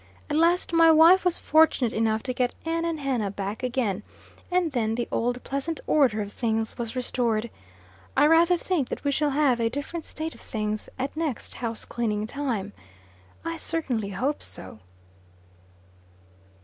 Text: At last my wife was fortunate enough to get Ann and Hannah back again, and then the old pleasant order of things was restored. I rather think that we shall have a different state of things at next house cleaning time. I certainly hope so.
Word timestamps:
At 0.31 0.35
last 0.35 0.73
my 0.73 0.89
wife 0.89 1.23
was 1.23 1.37
fortunate 1.37 1.93
enough 1.93 2.23
to 2.23 2.33
get 2.33 2.55
Ann 2.65 2.85
and 2.85 2.99
Hannah 2.99 3.29
back 3.29 3.61
again, 3.61 4.01
and 4.49 4.71
then 4.71 4.95
the 4.95 5.07
old 5.11 5.43
pleasant 5.43 5.79
order 5.85 6.23
of 6.23 6.33
things 6.33 6.75
was 6.75 6.95
restored. 6.95 7.51
I 8.17 8.25
rather 8.25 8.57
think 8.57 8.89
that 8.89 9.03
we 9.03 9.11
shall 9.11 9.29
have 9.29 9.59
a 9.59 9.69
different 9.69 10.03
state 10.03 10.33
of 10.33 10.41
things 10.41 10.89
at 10.97 11.15
next 11.15 11.53
house 11.53 11.85
cleaning 11.85 12.25
time. 12.25 12.73
I 13.45 13.57
certainly 13.57 14.09
hope 14.09 14.41
so. 14.41 14.79